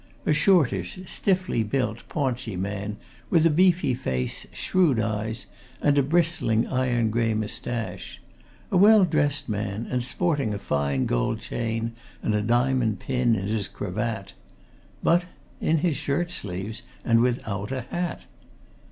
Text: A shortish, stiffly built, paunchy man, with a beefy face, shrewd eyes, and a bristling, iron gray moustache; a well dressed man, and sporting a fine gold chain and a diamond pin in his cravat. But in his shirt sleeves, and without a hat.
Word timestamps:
A 0.25 0.33
shortish, 0.33 0.97
stiffly 1.05 1.61
built, 1.61 2.09
paunchy 2.09 2.55
man, 2.55 2.97
with 3.29 3.45
a 3.45 3.51
beefy 3.51 3.93
face, 3.93 4.47
shrewd 4.51 4.99
eyes, 4.99 5.45
and 5.79 5.95
a 5.95 6.01
bristling, 6.01 6.65
iron 6.65 7.11
gray 7.11 7.35
moustache; 7.35 8.19
a 8.71 8.77
well 8.77 9.05
dressed 9.05 9.47
man, 9.47 9.85
and 9.91 10.03
sporting 10.03 10.55
a 10.55 10.57
fine 10.57 11.05
gold 11.05 11.39
chain 11.39 11.91
and 12.23 12.33
a 12.33 12.41
diamond 12.41 12.97
pin 12.99 13.35
in 13.35 13.45
his 13.47 13.67
cravat. 13.67 14.33
But 15.03 15.25
in 15.59 15.77
his 15.85 15.97
shirt 15.97 16.31
sleeves, 16.31 16.81
and 17.05 17.19
without 17.21 17.71
a 17.71 17.81
hat. 17.81 18.25